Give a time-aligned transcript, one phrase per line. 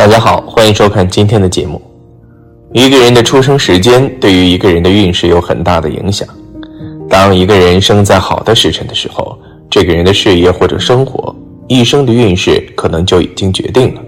[0.00, 1.78] 大家好，欢迎收看今天的节目。
[2.72, 6.26] 一个人的出生时间对于一个人的运势有很大的影响。
[7.06, 11.36] 当一个人生在好的时辰的时候，这个人的事业或者生活
[11.68, 14.00] 一生的运势可能就已经决定了，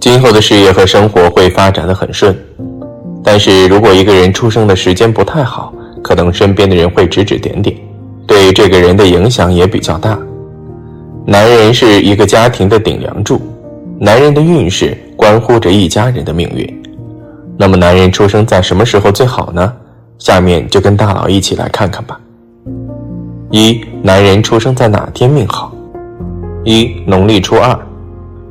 [0.00, 2.34] 今后的事业和生活会发展的很顺。
[3.22, 7.76] 但是如果一个人出生的时间不太好，可能身边的人会指指点点，
[8.26, 10.18] 对这个人的影响也比较大。
[11.26, 13.38] 男人是一个家庭的顶梁柱。
[14.04, 16.82] 男人的运势关乎着一家人的命运，
[17.56, 19.72] 那么男人出生在什么时候最好呢？
[20.18, 22.18] 下面就跟大佬一起来看看吧。
[23.52, 25.72] 一、男人出生在哪天命好？
[26.64, 27.78] 一、农历初二，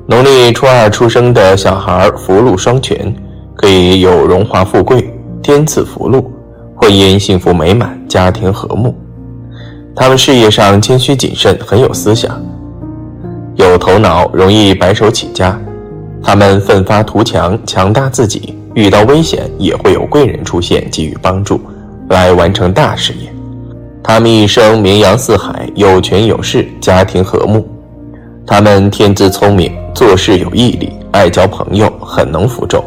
[0.08, 3.14] 农历初二出生的小孩福禄双全，
[3.54, 6.32] 可以有荣华富贵、天赐福禄、
[6.78, 8.96] 婚姻幸福美满、家庭和睦。
[9.94, 12.42] 他们事业上谦虚谨慎，很有思想。
[13.66, 15.60] 有头脑，容易白手起家。
[16.24, 18.56] 他们奋发图强，强大自己。
[18.74, 21.60] 遇到危险，也会有贵人出现给予帮助，
[22.08, 23.30] 来完成大事业。
[24.02, 27.68] 他们一生名扬四海，有权有势，家庭和睦。
[28.48, 32.84] 他们天资聪明，做事有毅力，爱交朋友，很能服众。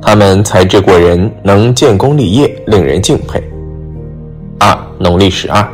[0.00, 3.42] 他们才智过人，能建功立业，令人敬佩。
[4.60, 5.66] 二，农历十二，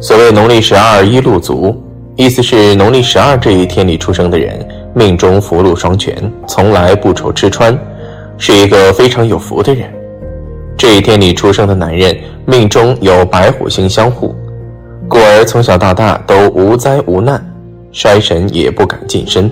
[0.00, 1.82] 所谓农历十二一路足。
[2.16, 6.16] 意思是农历十二这一天里出生的人，命中福禄双全，
[6.48, 7.78] 从来不愁吃穿，
[8.38, 9.86] 是一个非常有福的人。
[10.78, 14.34] 这一天里出生的男人，命中有白虎星相护，
[15.06, 17.38] 故而从小到大都无灾无难，
[17.92, 19.50] 衰神也不敢近身，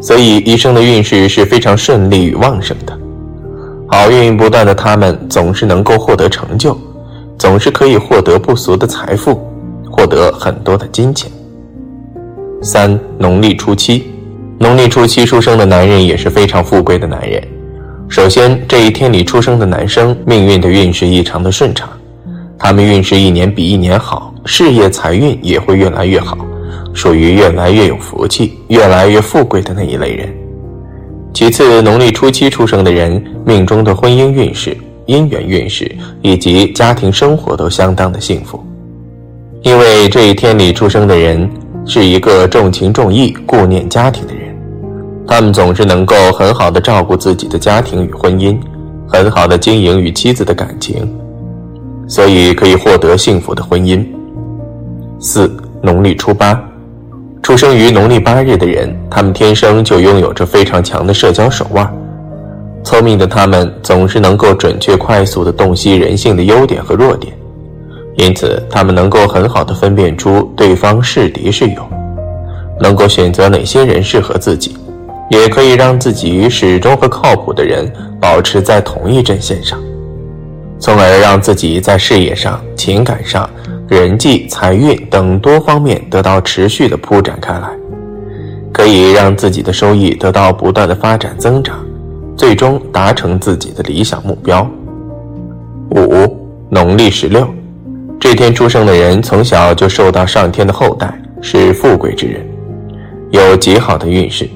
[0.00, 2.98] 所以一生的运势是非常顺利与旺盛的。
[3.86, 6.74] 好运不断的他们，总是能够获得成就，
[7.38, 9.46] 总是可以获得不俗的财富，
[9.90, 11.30] 获得很多的金钱。
[12.62, 14.04] 三农历初七，
[14.58, 17.42] 农历初七出生的男人也是非常富贵的男人。
[18.06, 21.88] 首先，这一天里出生的男生命运的运势异常的顺畅，
[22.58, 26.36] 他们运势一年比一年好，事业财运也会越来越好，
[26.92, 30.28] 属于越来越有福气、越来越富贵的那一类人。
[31.32, 34.76] 其次，农历初七出生的人命中的婚姻运势、
[35.06, 35.90] 姻缘运势
[36.20, 38.62] 以及家庭生活都相当的幸福，
[39.62, 41.48] 因为这一天里出生的人。
[41.86, 44.54] 是一个重情重义、顾念家庭的人，
[45.26, 48.56] 他们总是能够很好的照顾自己的家庭与婚姻，
[49.08, 51.08] 很好的经营与妻子的感情，
[52.06, 54.06] 所以可以获得幸福的婚姻。
[55.18, 55.50] 四
[55.82, 56.62] 农历初八，
[57.42, 61.92] 出生于农历八日的人，他们天生就拥有着非常强的社交手腕，
[62.84, 67.34] 聪明的他们总是能够准确快速的洞悉人性的优点和弱点。
[68.16, 71.82] 因此，他们能够很好的分辨出对方是敌是友，
[72.78, 74.76] 能够选择哪些人适合自己，
[75.30, 77.90] 也可以让自己与始终和靠谱的人
[78.20, 79.78] 保持在同一阵线上，
[80.78, 83.48] 从而让自己在事业上、情感上、
[83.88, 87.70] 人际、财运等多方面得到持续的铺展开来，
[88.72, 91.78] 可以让自己的收益得到不断的发展增长，
[92.36, 94.68] 最终达成自己的理想目标。
[95.90, 96.36] 五，
[96.68, 97.48] 农历十六。
[98.20, 101.10] 这天出生的人从小就受到上天的厚待，
[101.40, 102.46] 是富贵之人，
[103.30, 104.46] 有极好的运势。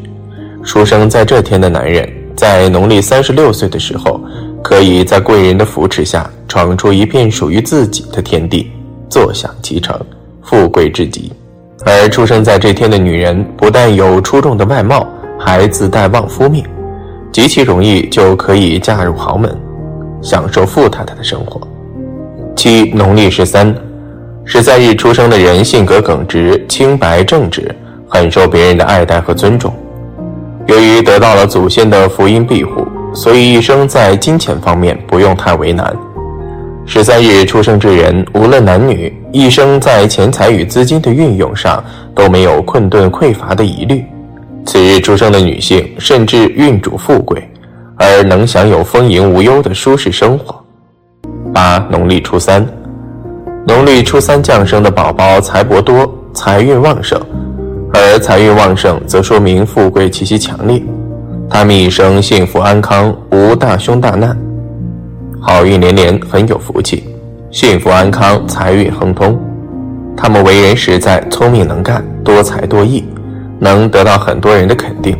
[0.63, 4.21] 出生在这天的男人，在农历三十六岁的时候，
[4.63, 8.71] 可以在贵人的扶持下闯出一片属于自己的天地，
[9.09, 9.99] 坐享其成，
[10.43, 11.33] 富贵至极。
[11.87, 15.07] 而出生在这天的女人，不但有出众的外貌，
[15.41, 16.63] 还自带旺夫命，
[17.33, 19.51] 极其容易就可以嫁入豪门，
[20.21, 21.67] 享受富太太的生活。
[22.56, 23.75] 七农历十三，
[24.44, 27.75] 十三日出生的人性格耿直、清白正直，
[28.09, 29.75] 很受别人的爱戴和尊重。
[30.66, 35.94] 由于得到了祖先的福音庇护，所以一生在金钱方面不用太为难。
[36.87, 41.83] 十三日出生之人，无论男女，一生在钱财与资金的运用上
[42.15, 44.04] 都没有困顿匮乏的疑虑。
[44.65, 47.47] 此日出生的女性，甚至运主富贵，
[47.97, 50.64] 而能享有丰盈无忧的舒适生活。
[51.54, 52.66] 八农历初三，
[53.65, 57.16] 农历初三降生的宝宝财帛多，财运旺盛，
[57.92, 60.83] 而财运旺盛则说明富贵气息强烈，
[61.48, 64.36] 他们一生幸福安康，无大凶大难，
[65.41, 67.04] 好运连连，很有福气，
[67.53, 69.39] 幸福安康，财运亨通。
[70.16, 73.04] 他们为人实在，聪明能干，多才多艺，
[73.60, 75.16] 能得到很多人的肯定。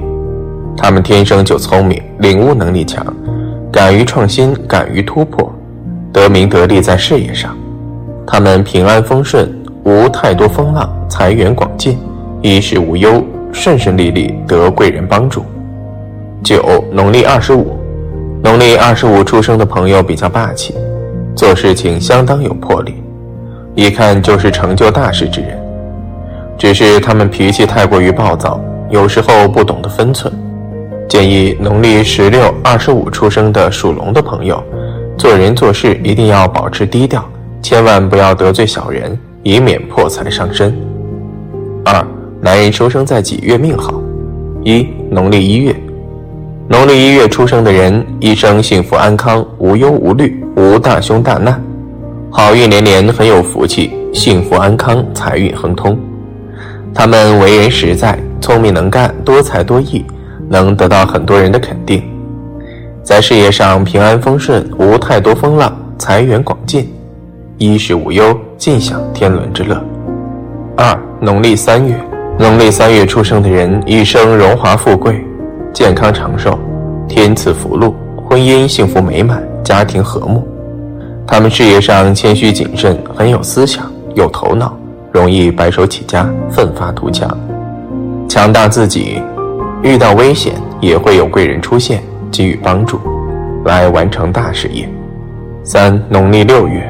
[0.77, 3.07] 他们天生就聪明，领悟能力强，
[3.71, 5.54] 敢于创新，敢于突破。
[6.15, 7.59] 得名得利在事业上，
[8.25, 9.53] 他们平安丰顺，
[9.83, 11.99] 无太多风浪，财源广进，
[12.41, 13.21] 衣食无忧，
[13.53, 15.45] 顺顺利利，得贵人帮助。
[16.45, 17.77] 九，农历二十五，
[18.45, 20.77] 农历二十五出生的朋友比较霸气，
[21.35, 23.03] 做事情相当有魄力，
[23.75, 25.61] 一看就是成就大事之人。
[26.57, 30.33] 只是他们脾气太过于暴躁，有时候不懂得分寸。
[31.09, 34.63] 建议农历十六、二十五出生的属龙的朋友，
[35.17, 37.25] 做人做事一定要保持低调，
[37.63, 40.77] 千万不要得罪小人，以免破财伤身。
[41.85, 42.05] 二，
[42.41, 43.95] 男人出生在几月命好？
[44.65, 45.75] 一，农历一月。
[46.69, 51.63] 农历一月出生的人，一生幸福安康，无忧无虑，无大凶大难，
[52.31, 55.99] 好运连连，很有福气，幸福安康，财运亨通。
[56.93, 60.05] 他们为人实在，聪明能干，多才多艺。
[60.47, 62.03] 能得到很多人的肯定，
[63.05, 66.91] 在事业上平安丰顺，无太多风浪，财源广进，
[67.59, 69.79] 衣食无忧，尽享天伦之乐。
[70.75, 71.95] 二，农历三月，
[72.39, 75.23] 农历三月出生的人一生荣华富贵，
[75.71, 76.59] 健康长寿，
[77.07, 77.95] 天赐福禄，
[78.27, 80.49] 婚姻幸福美满，家庭和睦。
[81.27, 83.85] 他们事业上谦虚谨慎，很有思想，
[84.15, 84.75] 有头脑，
[85.13, 87.29] 容易白手起家，奋发图强，
[88.31, 89.21] 强大自己。
[89.83, 92.03] 遇到危险也会有贵人出现，
[92.35, 92.99] 给予帮助，
[93.65, 94.89] 来完成大事业。
[95.63, 96.85] 三，农历六月，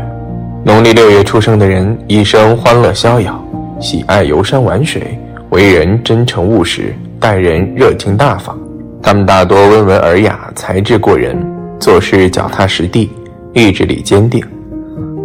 [0.65, 3.45] 农历六月出生的人一生欢乐逍遥，
[3.79, 5.19] 喜爱游山玩水，
[5.51, 8.59] 为人真诚务实，待人热情大方。
[9.03, 11.37] 他们大多温文尔雅，才智过人，
[11.79, 13.11] 做事脚踏实地，
[13.53, 14.43] 意志力坚定，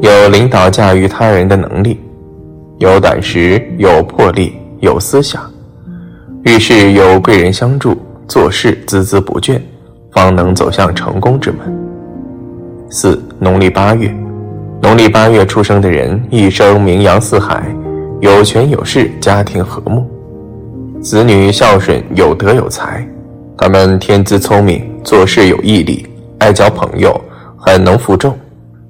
[0.01, 1.97] 有领导驾驭他人的能力，
[2.79, 4.51] 有胆识，有魄力，
[4.81, 5.41] 有思想。
[6.43, 9.59] 遇事有贵人相助，做事孜孜不倦，
[10.11, 11.59] 方能走向成功之门。
[12.89, 14.13] 四，农历八月，
[14.81, 17.63] 农历八月出生的人一生名扬四海，
[18.19, 20.05] 有权有势，家庭和睦，
[21.01, 23.07] 子女孝顺，有德有才。
[23.57, 26.07] 他们天资聪明，做事有毅力，
[26.39, 27.19] 爱交朋友，
[27.57, 28.33] 很能服众，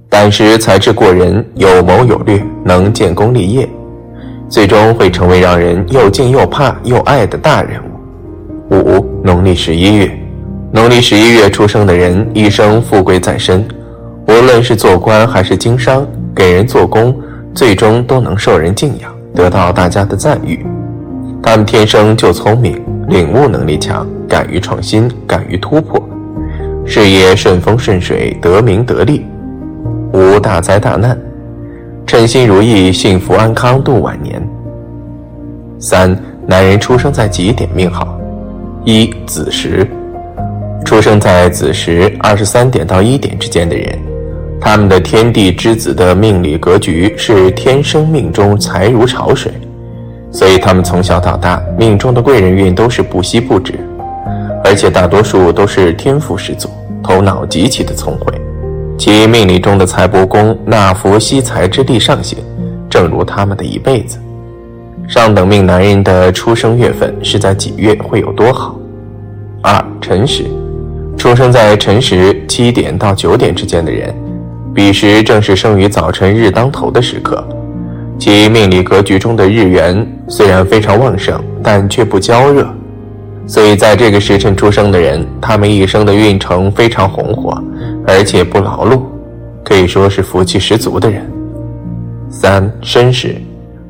[0.09, 3.67] 胆识才智过人，有谋有略，能建功立业。
[4.47, 8.75] 最终会成为让人又敬又怕又爱的大人物。
[8.75, 10.18] 五，农历十一月，
[10.71, 13.67] 农历十一月出生的人一生富贵在身，
[14.27, 17.15] 无论是做官还是经商，给人做工，
[17.55, 20.63] 最终都能受人敬仰，得到大家的赞誉。
[21.41, 25.99] 他们天生就聪明，领悟能力强，敢于创新，敢于突破，
[26.85, 29.25] 事业顺风顺水，得名得利，
[30.13, 31.19] 无大灾大难。
[32.05, 34.39] 称心如意，幸福安康度晚年。
[35.79, 38.19] 三，男人出生在几点命好？
[38.85, 39.87] 一子时，
[40.89, 43.95] 出生在子时二十三点到一点之间的人，
[44.59, 49.51] 他们的天地之子的命理格局是天生命中财如潮水，
[50.31, 53.75] 所以他们从小到大命中的贵人运都是不息不止，
[54.63, 56.67] 而且大多数都是天赋十足，
[57.03, 58.33] 头脑极其的聪慧。
[58.97, 62.39] 其命理中的财帛宫纳福吸财之地上行，
[62.89, 64.17] 正如他们的一辈子。
[65.07, 68.75] 上等命男人的出生月份是在几月会有多好？
[69.61, 70.45] 二辰时，
[71.29, 74.11] 出生在辰时七点到九点之间的人，
[74.73, 77.47] 彼时正是生于早晨日当头的时刻，
[78.17, 82.67] 其命理格局中的日元虽然非常旺盛，但却不焦热。
[83.45, 87.63] 所以，在这个时辰出生的人，他们一生的运程非常红火，
[88.07, 89.03] 而且不劳碌，
[89.63, 91.23] 可以说是福气十足的人。
[92.31, 93.35] 三申时，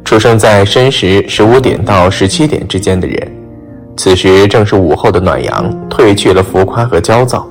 [0.04, 3.32] 出生在申时十五点到十七点之间的人，
[4.00, 7.46] 此时正是午后的暖阳，褪去了浮夸和焦躁，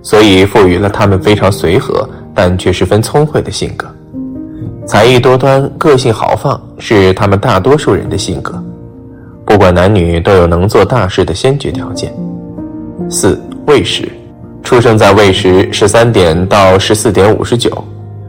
[0.00, 3.88] 所以赋予了他们非常随和，但却十分聪慧的性格，
[4.86, 8.62] 才艺多端，个性豪放，是他们大多数人的性格。
[9.44, 12.14] 不管男女，都有能做大事的先决条件。
[13.10, 13.36] 四
[13.66, 14.08] 未时，
[14.62, 17.72] 出生在未时十三点到十四点五十九，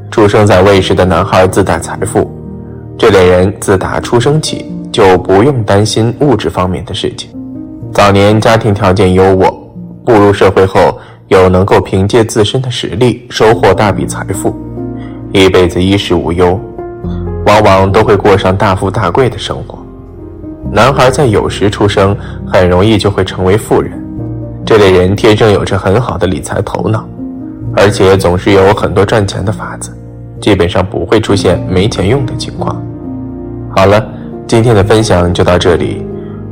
[0.09, 2.27] 出生在未时的男孩自带财富。
[2.97, 7.29] 这类人自打出生起就不用担心物质方面的事情。
[7.93, 9.53] 早年家庭条件优渥，
[10.03, 10.97] 步入社会后
[11.27, 14.55] 又能够凭借自身的实力收获大笔财富，
[15.31, 16.59] 一辈子衣食无忧，
[17.45, 19.77] 往往都会过上大富大贵的生活。
[20.71, 23.91] 男孩在有时出生，很容易就会成为富人。
[24.65, 27.07] 这类人天生有着很好的理财头脑，
[27.75, 29.95] 而且总是有很多赚钱的法子，
[30.41, 32.83] 基本上不会出现没钱用的情况。
[33.75, 34.03] 好了，
[34.47, 36.02] 今天的分享就到这里，